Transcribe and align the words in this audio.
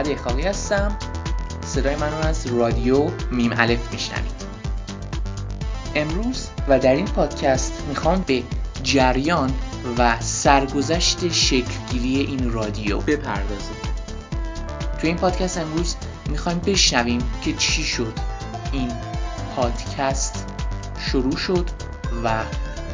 محمد 0.00 0.18
اخاقی 0.18 0.42
هستم. 0.42 0.96
صدای 1.64 1.96
من 1.96 2.10
رو 2.12 2.18
از 2.18 2.46
رادیو 2.46 3.10
میم 3.30 3.54
الف 3.56 3.92
میشنوید. 3.92 4.40
امروز 5.94 6.48
و 6.68 6.78
در 6.78 6.94
این 6.94 7.06
پادکست 7.06 7.72
می‌خوام 7.88 8.24
به 8.26 8.42
جریان 8.82 9.52
و 9.98 10.20
سرگذشت 10.20 11.32
شکلگیری 11.32 12.20
این 12.20 12.52
رادیو 12.52 12.98
بپردازیم 12.98 13.76
تو 15.00 15.06
این 15.06 15.16
پادکست 15.16 15.58
امروز 15.58 15.96
می‌خوایم 16.28 16.58
بشنویم 16.58 17.30
که 17.42 17.52
چی 17.52 17.82
شد 17.82 18.12
این 18.72 18.92
پادکست 19.56 20.46
شروع 20.98 21.36
شد 21.36 21.70
و 22.24 22.42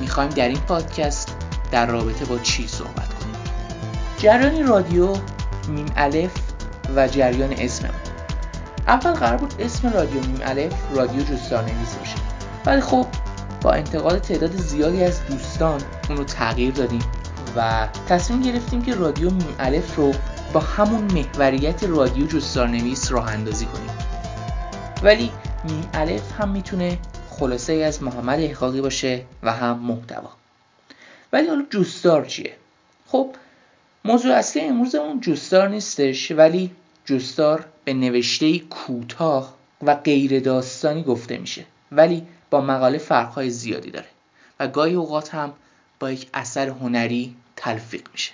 می‌خوایم 0.01 0.31
در 0.31 0.49
این 0.49 0.61
پادکست 0.61 1.37
در 1.71 1.87
رابطه 1.87 2.25
با 2.25 2.39
چی 2.39 2.69
صحبت 2.69 3.15
کنیم. 3.15 3.37
جریان 4.19 4.67
رادیو 4.67 5.17
میم 5.69 5.87
الف 5.97 6.46
و 6.97 7.09
جریان 7.09 7.53
اسمم 7.53 7.95
اول 8.87 9.13
قرار 9.13 9.37
بود 9.37 9.55
اسم 9.59 9.93
رادیو 9.93 10.21
میم 10.21 10.41
الف 10.43 10.75
رادیو 10.95 11.23
جستار 11.23 11.63
نویس 11.63 11.95
بشه. 11.95 12.17
ولی 12.67 12.81
خب 12.81 13.07
با 13.63 13.73
انتقال 13.73 14.19
تعداد 14.19 14.57
زیادی 14.57 15.05
از 15.05 15.27
دوستان 15.27 15.81
اون 16.09 16.19
رو 16.19 16.25
تغییر 16.25 16.75
دادیم 16.75 17.03
و 17.57 17.89
تصمیم 18.09 18.43
گرفتیم 18.43 18.83
که 18.83 18.95
رادیو 18.95 19.31
میم 19.31 19.55
الف 19.59 19.97
رو 19.97 20.13
با 20.53 20.61
همون 20.61 21.05
محوریت 21.05 21.85
رادیو 21.85 22.27
جستار 22.27 22.69
نویس 22.69 23.13
راه 23.13 23.33
اندازی 23.33 23.67
کنیم. 23.67 23.91
ولی 25.03 25.31
میم 25.65 25.89
الف 25.95 26.41
هم 26.41 26.49
می‌تونه 26.49 26.99
خلاصه 27.31 27.73
ای 27.73 27.85
از 27.85 28.03
محمد 28.03 28.41
احقاقی 28.41 28.81
باشه 28.81 29.23
و 29.43 29.53
هم 29.53 29.79
محتوا. 29.79 30.31
ولی 31.33 31.49
حالا 31.49 31.65
جستار 31.71 32.25
چیه؟ 32.25 32.53
خب 33.07 33.31
موضوع 34.07 34.35
اصلی 34.35 34.63
امروزمون 34.63 35.21
جستار 35.21 35.69
نیستش 35.69 36.31
ولی 36.31 36.71
جستار 37.05 37.65
به 37.85 37.95
نوشته 37.95 38.59
کوتاه 38.59 39.55
و 39.83 39.95
غیر 39.95 40.41
داستانی 40.41 41.03
گفته 41.03 41.39
میشه 41.39 41.65
ولی 41.93 42.27
با 42.51 42.61
مقاله 42.61 42.99
فرقهای 42.99 43.51
زیادی 43.51 43.91
داره 43.91 44.07
و 44.61 44.69
گاهی 44.69 44.95
اوقات 44.95 45.35
هم 45.35 45.53
با 46.01 46.11
یک 46.11 46.29
اثر 46.35 46.69
هنری 46.69 47.37
تلفیق 47.57 48.09
میشه. 48.13 48.33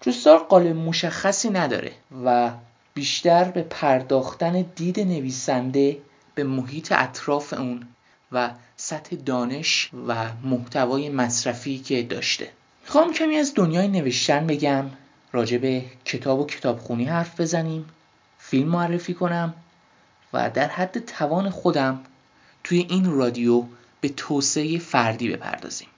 جستار 0.00 0.38
قالب 0.38 0.76
مشخصی 0.76 1.50
نداره 1.50 1.92
و 2.24 2.50
بیشتر 2.94 3.44
به 3.44 3.62
پرداختن 3.62 4.64
دید 4.76 5.00
نویسنده 5.00 5.98
به 6.34 6.44
محیط 6.44 6.92
اطراف 6.92 7.52
اون 7.52 7.86
و 8.32 8.50
سطح 8.76 9.16
دانش 9.16 9.90
و 10.08 10.16
محتوای 10.44 11.08
مصرفی 11.08 11.78
که 11.78 12.02
داشته. 12.02 12.50
می‌خوام 12.90 13.12
کمی 13.12 13.36
از 13.36 13.52
دنیای 13.54 13.88
نوشتن 13.88 14.46
بگم. 14.46 14.84
راجع 15.32 15.58
به 15.58 15.84
کتاب 16.04 16.40
و 16.40 16.46
کتابخونی 16.46 17.04
حرف 17.04 17.40
بزنیم 17.40 17.84
فیلم 18.38 18.68
معرفی 18.68 19.14
کنم 19.14 19.54
و 20.32 20.50
در 20.50 20.68
حد 20.68 20.98
توان 20.98 21.50
خودم 21.50 22.00
توی 22.64 22.86
این 22.88 23.10
رادیو 23.10 23.64
به 24.00 24.08
توسعه 24.08 24.78
فردی 24.78 25.28
بپردازیم. 25.28 25.88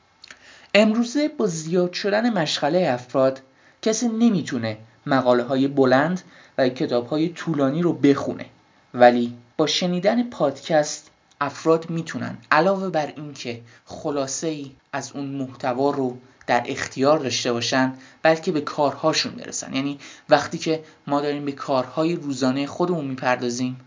امروزه 0.74 1.28
با 1.28 1.46
زیاد 1.46 1.92
شدن 1.92 2.38
مشغله 2.38 2.88
افراد 2.90 3.40
کسی 3.82 4.08
نمی‌تونه 4.08 4.78
مقاله 5.06 5.42
های 5.42 5.68
بلند 5.68 6.22
و 6.58 6.68
کتاب 6.68 7.06
های 7.06 7.28
طولانی 7.28 7.82
رو 7.82 7.92
بخونه. 7.92 8.46
ولی 8.94 9.34
با 9.56 9.66
شنیدن 9.66 10.30
پادکست 10.30 11.10
افراد 11.42 11.90
می‌تونن. 11.90 12.38
علاوه 12.50 12.88
بر 12.88 13.12
اینکه 13.16 13.60
خلاصه 13.84 14.46
ای 14.46 14.70
از 14.92 15.12
اون 15.12 15.24
محتوا 15.24 15.90
رو 15.90 16.16
در 16.46 16.62
اختیار 16.66 17.18
داشته 17.18 17.52
باشن 17.52 17.92
بلکه 18.22 18.52
به 18.52 18.60
کارهاشون 18.60 19.32
برسن. 19.32 19.74
یعنی 19.74 19.98
وقتی 20.28 20.58
که 20.58 20.84
ما 21.06 21.20
داریم 21.20 21.44
به 21.44 21.52
کارهای 21.52 22.16
روزانه 22.16 22.66
خودمون 22.66 23.04
می‌پردازیم 23.04 23.80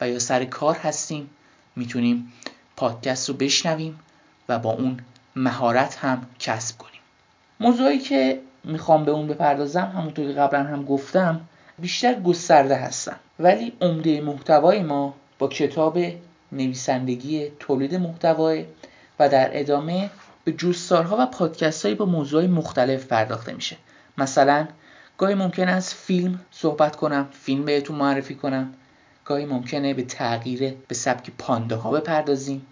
و 0.00 0.08
یا 0.08 0.18
سر 0.18 0.44
کار 0.44 0.76
هستیم 0.76 1.30
می‌تونیم 1.76 2.32
پادکست 2.76 3.28
رو 3.28 3.34
بشنویم 3.34 3.98
و 4.48 4.58
با 4.58 4.72
اون 4.72 5.00
مهارت 5.36 5.96
هم 5.96 6.26
کسب 6.38 6.78
کنیم. 6.78 7.00
موضوعی 7.60 7.98
که 7.98 8.40
می‌خوام 8.64 9.04
به 9.04 9.10
اون 9.10 9.26
بپردازم 9.26 9.92
همونطور 9.96 10.26
که 10.26 10.32
قبلا 10.32 10.64
هم 10.64 10.84
گفتم 10.84 11.40
بیشتر 11.78 12.14
گسترده 12.14 12.76
هستن. 12.76 13.16
ولی 13.38 13.72
عمده 13.80 14.20
محتوای 14.20 14.82
ما 14.82 15.14
با 15.38 15.48
کتاب 15.48 15.98
نویسندگی 16.52 17.48
تولید 17.58 17.94
محتوای 17.94 18.64
و 19.18 19.28
در 19.28 19.50
ادامه 19.52 20.10
به 20.44 20.52
جستارها 20.52 21.16
و 21.20 21.26
پادکست 21.26 21.86
با 21.86 22.04
موضوع 22.04 22.46
مختلف 22.46 23.06
پرداخته 23.06 23.52
میشه. 23.52 23.76
مثلا 24.18 24.68
گاهی 25.18 25.34
ممکن 25.34 25.68
است 25.68 25.94
فیلم 25.94 26.40
صحبت 26.50 26.96
کنم 26.96 27.28
فیلم 27.32 27.64
بهتون 27.64 27.96
معرفی 27.96 28.34
کنم. 28.34 28.74
گاهی 29.24 29.44
ممکنه 29.44 29.94
به 29.94 30.02
تغییر 30.02 30.74
به 30.88 30.94
سبک 30.94 31.30
پانده 31.38 31.74
ها 31.74 31.90
بپردازیم. 31.90 32.66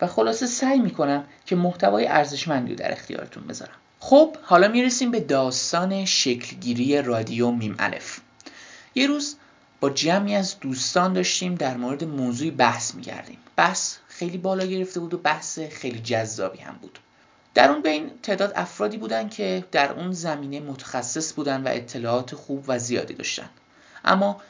و 0.00 0.06
خلاصه 0.06 0.46
سعی 0.46 0.78
می‌کنم 0.78 1.24
که 1.46 1.56
محتوای 1.56 2.06
ارزشمندی 2.06 2.70
رو 2.70 2.78
در 2.78 2.92
اختیارتون 2.92 3.46
بذارم. 3.46 3.72
خب 4.00 4.36
حالا 4.42 4.68
می‌رسیم 4.68 5.10
به 5.10 5.20
داستان 5.20 6.04
شکلگیری 6.04 7.02
رادیو 7.02 7.50
میم 7.50 7.76
الف. 7.78 8.20
یه 8.94 9.06
روز 9.06 9.36
با 9.82 9.90
جمعی 9.90 10.34
از 10.34 10.60
دوستان 10.60 11.12
داشتیم 11.12 11.54
در 11.54 11.76
مورد 11.76 12.04
موضوعی 12.04 12.50
بحث 12.50 12.94
می‌کردیم. 12.94 13.38
بحث 13.56 13.96
خیلی 14.08 14.38
بالا 14.38 14.66
گرفته 14.66 15.00
بود 15.00 15.14
و 15.14 15.18
بحث 15.18 15.58
خیلی 15.58 15.98
جذابی 15.98 16.58
هم 16.58 16.78
بود. 16.82 16.98
در 17.54 17.70
اون 17.70 17.82
بین 17.82 18.10
تعداد 18.22 18.52
افرادی 18.56 18.96
بودن 18.96 19.28
که 19.28 19.64
در 19.72 19.92
اون 19.92 20.12
زمینه 20.12 20.60
متخصص 20.60 21.34
بودن 21.34 21.62
و 21.62 21.68
اطلاعات 21.68 22.34
خوب 22.34 22.64
و 22.68 22.78
زیادی 22.78 23.14
داشتن. 23.14 23.50
اما 24.04 24.40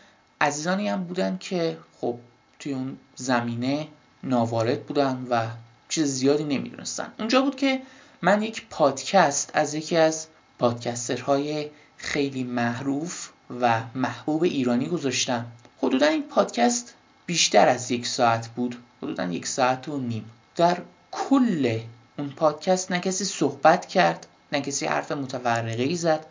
عزیزانی 0.40 0.88
هم 0.88 1.04
بودن 1.04 1.38
که 1.38 1.78
خب 2.00 2.18
توی 2.58 2.72
اون 2.72 2.98
زمینه 3.16 3.88
ناوارد 4.22 4.86
بودن 4.86 5.26
و 5.30 5.46
چیز 5.88 6.06
زیادی 6.06 6.44
نمی‌دونستن. 6.44 7.12
اونجا 7.18 7.42
بود 7.42 7.56
که 7.56 7.82
من 8.22 8.42
یک 8.42 8.66
پادکست 8.70 9.50
از 9.54 9.74
یکی 9.74 9.96
از 9.96 10.26
پادکسترهای 10.58 11.70
خیلی 11.96 12.44
معروف 12.44 13.31
و 13.60 13.82
محبوب 13.94 14.42
ایرانی 14.42 14.86
گذاشتم. 14.86 15.46
حدودا 15.82 16.06
این 16.06 16.22
پادکست 16.22 16.94
بیشتر 17.26 17.68
از 17.68 17.90
یک 17.90 18.06
ساعت 18.06 18.48
بود. 18.48 18.76
حدودا 19.02 19.24
یک 19.24 19.46
ساعت 19.46 19.88
و 19.88 19.98
نیم. 19.98 20.30
در 20.56 20.78
کل 21.10 21.80
اون 22.18 22.28
پادکست 22.28 22.92
نه 22.92 23.00
کسی 23.00 23.24
صحبت 23.24 23.86
کرد 23.86 24.26
نه 24.52 24.60
کسی 24.60 24.86
حرف 24.86 25.12
متفرقه 25.12 25.94
زد 25.94 26.26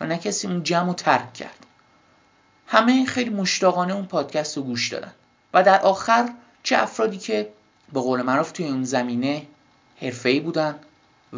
و 0.00 0.06
نه 0.06 0.18
کسی 0.18 0.46
اون 0.46 0.62
جمع 0.62 0.90
و 0.90 0.94
ترک 0.94 1.32
کرد. 1.32 1.66
همه 2.66 3.04
خیلی 3.04 3.30
مشتاقانه 3.30 3.94
اون 3.94 4.06
پادکست 4.06 4.56
رو 4.56 4.62
گوش 4.62 4.88
دادن. 4.88 5.12
و 5.54 5.62
در 5.62 5.80
آخر 5.80 6.28
چه 6.62 6.82
افرادی 6.82 7.18
که 7.18 7.48
به 7.92 8.00
قول 8.00 8.22
معروف 8.22 8.52
توی 8.52 8.66
اون 8.66 8.84
زمینه 8.84 9.46
حرفه‌ای 10.00 10.40
بودن 10.40 10.74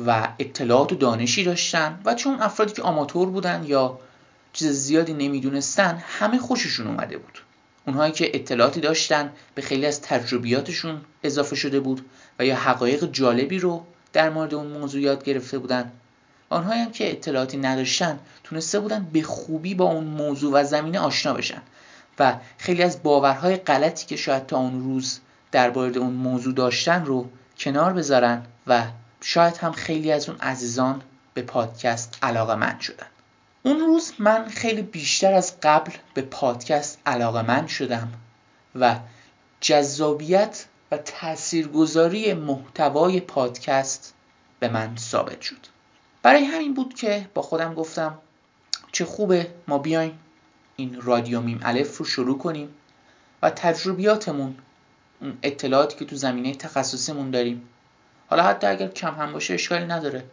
و 0.06 0.28
اطلاعات 0.38 0.92
و 0.92 0.94
دانشی 0.94 1.44
داشتن 1.44 2.00
و 2.04 2.14
چون 2.14 2.40
افرادی 2.40 2.72
که 2.72 2.82
آماتور 2.82 3.30
بودن 3.30 3.64
یا 3.66 3.98
چیز 4.56 4.68
زیادی 4.68 5.12
نمی‌دونستن 5.12 6.02
همه 6.06 6.38
خوششون 6.38 6.86
اومده 6.86 7.18
بود. 7.18 7.42
اونهایی 7.86 8.12
که 8.12 8.30
اطلاعاتی 8.34 8.80
داشتن 8.80 9.32
به 9.54 9.62
خیلی 9.62 9.86
از 9.86 10.00
تجربیاتشون 10.00 11.00
اضافه 11.22 11.56
شده 11.56 11.80
بود 11.80 12.04
و 12.38 12.46
یا 12.46 12.56
حقایق 12.56 13.04
جالبی 13.12 13.58
رو 13.58 13.84
در 14.12 14.30
مورد 14.30 14.54
اون 14.54 14.66
موضوع 14.66 15.00
یاد 15.00 15.24
گرفته 15.24 15.58
بودن. 15.58 15.92
آنهایی 16.50 16.80
هم 16.80 16.92
که 16.92 17.10
اطلاعاتی 17.10 17.56
نداشتن 17.56 18.18
تونسته 18.44 18.80
بودن 18.80 19.06
به 19.12 19.22
خوبی 19.22 19.74
با 19.74 19.84
اون 19.84 20.04
موضوع 20.04 20.52
و 20.52 20.64
زمینه 20.64 20.98
آشنا 20.98 21.34
بشن. 21.34 21.62
و 22.18 22.34
خیلی 22.58 22.82
از 22.82 23.02
باورهای 23.02 23.56
غلطی 23.56 24.06
که 24.06 24.16
شاید 24.16 24.46
تا 24.46 24.56
اون 24.56 24.84
روز 24.84 25.20
درباره 25.52 25.96
اون 25.96 26.12
موضوع 26.12 26.54
داشتن 26.54 27.04
رو 27.04 27.28
کنار 27.58 27.92
بذارن 27.92 28.42
و 28.66 28.82
شاید 29.20 29.56
هم 29.56 29.72
خیلی 29.72 30.12
از 30.12 30.28
اون 30.28 30.38
عزیزان 30.38 31.02
به 31.34 31.42
پادکست 31.42 32.18
علاقه 32.22 32.54
من 32.54 32.78
شدن. 32.80 33.06
اون 33.66 33.80
روز 33.80 34.12
من 34.18 34.48
خیلی 34.48 34.82
بیشتر 34.82 35.34
از 35.34 35.60
قبل 35.62 35.92
به 36.14 36.22
پادکست 36.22 36.98
علاقه 37.06 37.42
من 37.42 37.66
شدم 37.66 38.12
و 38.74 38.96
جذابیت 39.60 40.66
و 40.90 40.96
تاثیرگذاری 40.96 42.34
محتوای 42.34 43.20
پادکست 43.20 44.14
به 44.60 44.68
من 44.68 44.96
ثابت 44.96 45.40
شد. 45.40 45.66
برای 46.22 46.44
همین 46.44 46.74
بود 46.74 46.94
که 46.94 47.28
با 47.34 47.42
خودم 47.42 47.74
گفتم 47.74 48.18
چه 48.92 49.04
خوبه 49.04 49.50
ما 49.68 49.78
بیایم 49.78 50.18
این 50.76 51.00
رادیو 51.02 51.40
میم 51.40 51.60
الف 51.62 51.96
رو 51.96 52.04
شروع 52.04 52.38
کنیم 52.38 52.68
و 53.42 53.50
تجربیاتمون 53.50 54.54
اطلاعاتی 55.42 55.96
که 55.96 56.04
تو 56.04 56.16
زمینه 56.16 56.54
تخصصیمون 56.54 57.30
داریم. 57.30 57.68
حالا 58.30 58.42
حتی 58.42 58.66
اگر 58.66 58.88
کم 58.88 59.14
هم 59.14 59.32
باشه 59.32 59.54
اشکالی 59.54 59.84
نداره. 59.84 60.24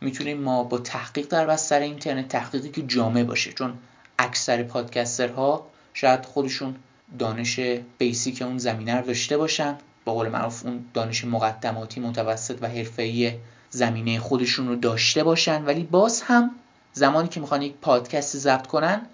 می‌تونیم 0.00 0.40
ما 0.40 0.64
با 0.64 0.78
تحقیق 0.78 1.28
در 1.28 1.46
بستر 1.46 1.80
اینترنت 1.80 2.28
تحقیقی 2.28 2.68
که 2.68 2.82
جامع 2.82 3.24
باشه. 3.24 3.52
چون 3.52 3.78
اکثر 4.18 4.62
پادکسترها 4.62 5.66
شاید 5.94 6.24
خودشون 6.24 6.76
دانش 7.18 7.60
بیسیک 7.98 8.42
اون 8.42 8.58
زمینه 8.58 8.94
رو 8.96 9.06
داشته 9.06 9.36
باشن. 9.36 9.76
با 10.04 10.14
قول 10.14 10.28
معروف 10.28 10.66
اون 10.66 10.84
دانش 10.94 11.24
مقدماتی 11.24 12.00
متوسط 12.00 12.58
و 12.60 12.68
حرفه‌ای 12.68 13.34
زمینه 13.70 14.20
خودشون 14.20 14.68
رو 14.68 14.76
داشته 14.76 15.24
باشن. 15.24 15.64
ولی 15.64 15.84
باز 15.84 16.22
هم 16.22 16.50
زمانی 16.92 17.28
که 17.28 17.40
می‌خوان 17.40 17.62
یک 17.62 17.74
پادکست 17.74 18.36
ضبط 18.36 18.66
کنن 18.66 19.06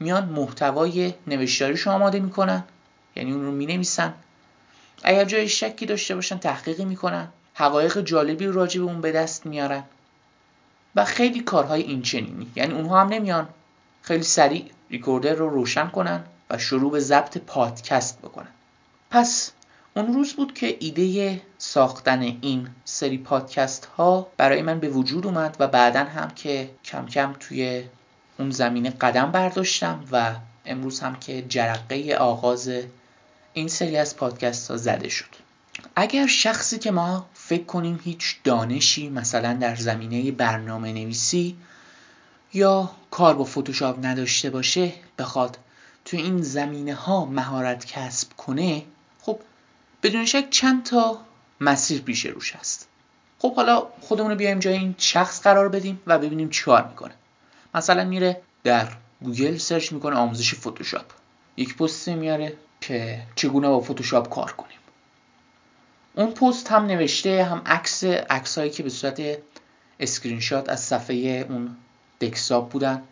میان 0.00 0.24
محتوای 0.24 1.14
نوشتاریش 1.26 1.88
آماده 1.88 2.20
می‌کنن. 2.20 2.64
یعنی 3.16 3.32
اون 3.32 3.44
رو 3.44 3.52
می‌نویسن. 3.52 4.14
اگر 5.02 5.24
جای 5.24 5.48
شکی 5.48 5.86
داشته 5.86 6.14
باشن 6.14 6.38
تحقیقی 6.38 6.84
می‌کنن. 6.84 7.28
حقایق 7.54 8.00
جالبی 8.00 8.46
رو 8.46 8.52
راجع 8.52 8.80
به 8.80 8.86
اون 8.86 9.00
به 9.00 9.12
دست 9.12 9.46
میارن. 9.46 9.84
و 10.96 11.04
خیلی 11.04 11.40
کارهای 11.40 11.82
این 11.82 12.02
چنینی 12.02 12.50
یعنی 12.56 12.74
اونها 12.74 13.00
هم 13.00 13.08
نمیان. 13.08 13.48
خیلی 14.02 14.22
سریع 14.22 14.70
ریکوردر 14.90 15.34
رو 15.34 15.48
روشن 15.48 15.88
کنن 15.88 16.24
و 16.50 16.58
شروع 16.58 16.92
به 16.92 17.00
ضبط 17.00 17.38
پادکست 17.38 18.18
بکنن. 18.18 18.48
پس 19.10 19.52
اون 19.96 20.14
روز 20.14 20.32
بود 20.32 20.54
که 20.54 20.76
ایده 20.80 21.40
ساختن 21.58 22.20
این 22.20 22.68
سری 22.84 23.18
پادکست 23.18 23.84
ها 23.84 24.26
برای 24.36 24.62
من 24.62 24.80
به 24.80 24.88
وجود 24.88 25.26
اومد 25.26 25.56
و 25.60 25.68
بعدا 25.68 26.04
هم 26.04 26.30
که 26.30 26.70
کم 26.84 27.06
کم 27.06 27.34
توی 27.40 27.84
اون 28.38 28.50
زمینه 28.50 28.90
قدم 28.90 29.30
برداشتم 29.30 30.04
و 30.12 30.34
امروز 30.66 31.00
هم 31.00 31.16
که 31.16 31.42
جرقه 31.42 32.14
آغاز 32.14 32.70
این 33.52 33.68
سری 33.68 33.96
از 33.96 34.16
پادکست 34.16 34.70
ها 34.70 34.76
زده 34.76 35.08
شد. 35.08 35.41
اگر 35.96 36.26
شخصی 36.26 36.78
که 36.78 36.90
ما 36.90 37.26
فکر 37.34 37.64
کنیم 37.64 38.00
هیچ 38.04 38.36
دانشی 38.44 39.08
مثلا 39.08 39.54
در 39.54 39.76
زمینه 39.76 40.32
برنامه 40.32 40.92
نویسی 40.92 41.56
یا 42.52 42.90
کار 43.10 43.34
با 43.34 43.44
فتوشاپ 43.44 44.06
نداشته 44.06 44.50
باشه 44.50 44.92
بخواد 45.18 45.58
تو 46.04 46.16
این 46.16 46.42
زمینه 46.42 46.94
ها 46.94 47.24
مهارت 47.24 47.86
کسب 47.86 48.36
کنه 48.36 48.82
خب 49.20 49.40
بدون 50.02 50.24
شک 50.24 50.50
چند 50.50 50.84
تا 50.84 51.18
مسیر 51.60 52.02
پیش 52.02 52.26
روش 52.26 52.56
هست. 52.56 52.88
خب 53.38 53.54
حالا 53.54 53.86
خودمون 54.00 54.30
رو 54.30 54.36
بیایم 54.36 54.58
جای 54.58 54.74
این 54.74 54.94
شخص 54.98 55.42
قرار 55.42 55.68
بدیم 55.68 56.00
و 56.06 56.18
ببینیم 56.18 56.50
چیکار 56.50 56.88
می‌کنه. 56.88 57.14
مثلا 57.74 58.04
میره 58.04 58.40
در 58.64 58.88
گوگل 59.22 59.56
search 59.56 59.92
می‌کنه 59.92 60.16
آموزش 60.16 60.54
فتوشاپ. 60.54 61.06
یک 61.56 61.76
پست 61.76 62.08
میاره 62.08 62.52
که 62.80 63.22
چگونه 63.34 63.68
با 63.68 63.80
فتوشاپ 63.80 64.34
کار 64.34 64.52
کنیم. 64.52 64.78
اون 66.14 66.30
پست 66.30 66.72
هم 66.72 66.86
نوشته 66.86 67.44
هم 67.44 67.62
عکس 67.66 68.04
عکسایی 68.04 68.70
که 68.70 68.82
به 68.82 68.90
صورت 68.90 69.22
اسکرین 70.00 70.40
شات 70.40 70.68
از 70.68 70.80
صفحه 70.80 71.46
اون 71.48 71.76
دکساپ 72.20 72.70
بودن 72.70 73.02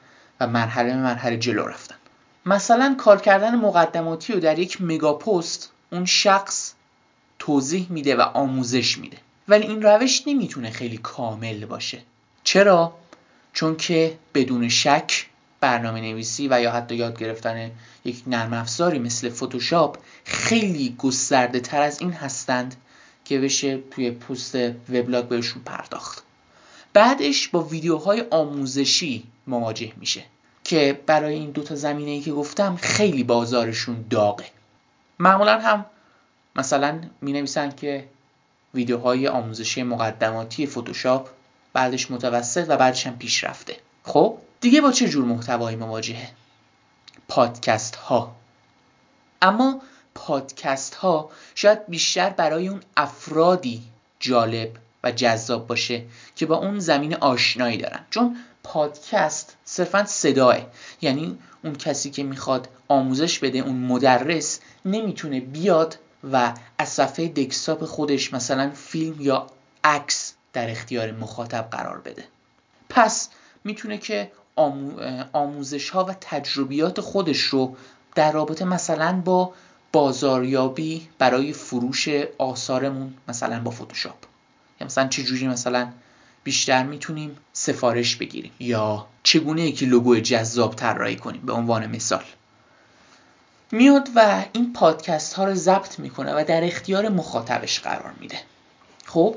و 0.41 0.47
مرحله 0.47 0.97
مرحله 0.97 1.37
جلو 1.37 1.67
رفتن. 1.67 1.95
مثلا 2.47 2.97
کار 2.99 3.21
کردن 3.21 3.55
مقدماتی 3.55 4.33
رو 4.33 4.41
در 4.41 4.59
یک 4.59 4.81
مگا 4.81 5.15
پست 5.15 5.71
اون 5.93 6.05
شخص 6.05 6.73
توضیح 7.39 7.87
میده 7.91 8.17
و 8.17 8.21
آموزش 8.21 8.99
میده. 8.99 9.17
ولی 9.49 9.67
این 9.67 9.83
روش 9.83 10.23
نمی‌تونه 10.27 10.71
خیلی 10.71 10.99
کامل 10.99 11.65
باشه. 11.65 11.99
چرا؟ 12.45 12.95
چون 13.53 13.77
که 13.77 14.19
بدون 14.35 14.69
شک 14.69 15.27
برنامه 15.61 16.01
نویسی 16.01 16.49
و 16.49 16.61
یا 16.61 16.73
حتی 16.73 16.95
یاد 16.95 17.19
گرفتن 17.19 17.71
یک 18.05 18.23
نرم 18.27 18.53
افزاری 18.53 18.99
مثل 18.99 19.31
فتوشاپ 19.31 19.99
خیلی 20.25 20.95
گسترده 20.99 21.61
تر 21.61 21.83
از 21.83 22.01
این 22.01 22.13
هستند 22.13 22.77
که 23.31 23.41
بشه 23.41 23.79
توی 23.91 24.11
پست 24.11 24.57
وبلاگ 24.89 25.29
بهشون 25.29 25.63
پرداخت. 25.63 26.23
بعدش 26.93 27.49
با 27.49 27.63
ویدیوهای 27.63 28.25
آموزشی 28.31 29.25
مواجه 29.47 29.93
میشه 29.97 30.25
که 30.65 31.01
برای 31.07 31.35
این 31.35 31.51
دوتا 31.51 31.75
زمینه 31.75 32.11
ای 32.11 32.21
که 32.21 32.33
گفتم 32.33 32.77
خیلی 32.77 33.25
بازارشون 33.25 34.05
داغه. 34.11 34.45
معمولا 35.19 35.61
هم 35.61 35.87
مثلا 36.57 37.01
می 37.21 37.33
نویسن 37.33 37.71
که 37.71 38.09
ویدیوهای 38.75 39.29
آموزشی 39.29 39.83
مقدماتی 39.83 40.67
فتوشاپ 40.67 41.29
بعدش 41.73 42.11
متوسط 42.11 42.65
و 42.69 42.77
بعدش 42.77 43.07
هم 43.07 43.19
پیشرفته. 43.19 43.77
خب 44.05 44.39
دیگه 44.61 44.81
با 44.81 44.93
چه 44.93 45.09
جور 45.09 45.25
محتوایی 45.25 45.77
مواجهه؟ 45.77 46.31
پادکست 47.29 47.97
ها 47.97 48.37
اما 49.43 49.83
پادکست 50.27 50.95
ها 50.95 51.31
شاید 51.55 51.87
بیشتر 51.89 52.31
برای 52.31 52.69
اون 52.69 52.81
افرادی 52.97 53.83
جالب 54.21 54.71
و 55.05 55.13
جذاب 55.13 55.67
باشه 55.67 56.03
که 56.37 56.47
با 56.47 56.57
اون 56.57 56.79
زمین 56.79 57.15
آشنایی 57.15 57.77
دارن. 57.77 58.01
چون 58.11 58.37
پادکست 58.63 59.57
صرفا 59.65 60.05
صداه 60.05 60.57
یعنی 61.01 61.39
اون 61.65 61.75
کسی 61.75 62.11
که 62.11 62.23
می‌خواد 62.23 62.69
آموزش 62.89 63.39
بده 63.39 63.59
اون 63.59 63.77
مدرس 63.77 64.61
نمی‌تونه 64.85 65.41
بیاد 65.41 65.99
و 66.33 66.55
از 66.79 66.89
صفحه 66.89 67.29
دکستاپ 67.29 67.85
خودش 67.85 68.35
مثلا 68.35 68.71
فیلم 68.75 69.21
یا 69.21 69.47
عکس 69.85 70.35
در 70.53 70.71
اختیار 70.71 71.13
مخاطب 71.13 71.69
قرار 71.71 71.99
بده. 71.99 72.25
پس 72.89 73.29
می‌تونه 73.65 73.99
که 73.99 74.33
آموزش 75.33 75.91
ها 75.91 76.05
و 76.05 76.15
تجربیات 76.21 77.01
خودش 77.01 77.41
رو 77.41 77.77
در 78.15 78.33
رابطه 78.33 78.65
مثلا 78.65 79.23
با 79.25 79.53
بازاریابی 79.93 81.09
برای 81.19 81.53
فروش 81.53 82.09
آثارمون 82.39 83.15
مثلا 83.29 83.61
با 83.61 83.71
فتوشاپ. 83.71 84.25
یا 84.81 84.87
مثلا 84.87 85.09
چجوری 85.09 85.49
مثلا 85.49 85.93
بیشتر 86.45 86.83
می‌تونیم 86.83 87.37
سفارش 87.53 88.17
بگیریم؟ 88.17 88.53
یا 88.61 89.07
چگونه 89.23 89.63
یکی 89.63 89.87
لوگو 89.87 90.17
جذاب 90.17 90.75
طراحی 90.75 91.17
کنیم 91.17 91.43
به 91.47 91.53
عنوان 91.53 91.87
مثال؟ 91.87 92.25
میاد 93.73 94.09
و 94.17 94.45
این 94.53 94.73
پادکست 94.73 95.35
ها 95.35 95.45
رو 95.45 95.55
ضبط 95.55 95.99
می‌کنه 95.99 96.35
و 96.35 96.45
در 96.49 96.65
اختیار 96.65 97.09
مخاطبش 97.09 97.81
قرار 97.81 98.13
میده. 98.21 98.39
خب 99.07 99.37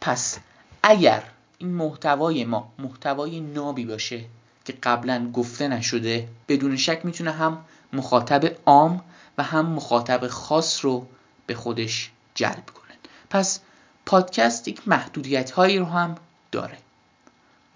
پس 0.00 0.38
اگر 0.82 1.22
این 1.58 1.74
محتوای 1.74 2.44
ما 2.44 2.72
محتوای 2.78 3.40
نابی 3.40 3.84
باشه 3.84 4.24
که 4.64 4.72
قبلا 4.82 5.30
گفته 5.30 5.68
نشده 5.68 6.28
بدون 6.48 6.76
شک 6.76 7.00
می‌تونه 7.04 7.32
هم 7.32 7.64
مخاطب 7.92 8.56
عام 8.66 9.04
و 9.38 9.42
هم 9.42 9.66
مخاطب 9.66 10.28
خاص 10.28 10.84
رو 10.84 11.06
به 11.46 11.54
خودش 11.54 12.10
جلب 12.34 12.66
کنه. 12.66 12.96
پس 13.30 13.60
پادکست 14.06 14.68
یک 14.68 14.88
محدودیت 14.88 15.50
هایی 15.50 15.78
رو 15.78 15.84
هم 15.84 16.14
داره. 16.52 16.78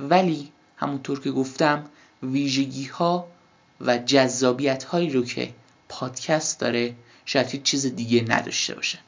ولی 0.00 0.52
همونطور 0.76 1.20
که 1.20 1.30
گفتم 1.30 1.84
ویژگی 2.22 2.86
ها 2.86 3.26
و 3.80 3.98
جذابیت 3.98 4.84
هایی 4.84 5.10
رو 5.10 5.24
که 5.24 5.54
پادکست 5.88 6.60
داره 6.60 6.94
شاید 7.24 7.62
چیز 7.62 7.86
دیگه 7.86 8.24
نداشته 8.28 8.74
باشه. 8.74 8.98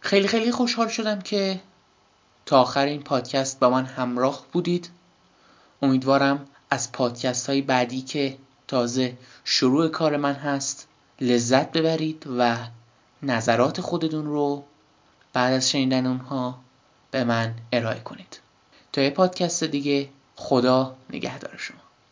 خیلی 0.00 0.28
خیلی 0.28 0.52
خوشحال 0.52 0.88
شدم 0.88 1.20
که 1.20 1.60
تا 2.46 2.60
آخر 2.60 2.86
این 2.86 3.02
پادکست 3.02 3.60
با 3.60 3.70
من 3.70 3.84
همراه 3.84 4.46
بودید. 4.52 4.90
امیدوارم 5.82 6.46
از 6.74 6.92
پادکست 6.92 7.46
های 7.46 7.62
بعدی 7.62 8.02
که 8.02 8.36
تازه 8.68 9.16
شروع 9.44 9.88
کار 9.88 10.16
من 10.16 10.32
هست 10.32 10.88
لذت 11.20 11.72
ببرید 11.72 12.24
و 12.38 12.56
نظرات 13.22 13.80
خودتون 13.80 14.26
رو 14.26 14.64
بعد 15.32 15.52
از 15.52 15.70
شنیدن 15.70 16.06
اونها 16.06 16.58
به 17.10 17.24
من 17.24 17.54
ارائه 17.72 18.00
کنید. 18.00 18.40
تا 18.92 19.00
یه 19.00 19.10
پادکست 19.10 19.64
دیگه 19.64 20.08
خدا 20.36 20.96
نگهدار 21.10 21.56
شما. 21.56 21.83